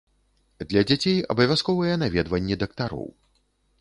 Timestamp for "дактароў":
2.65-3.07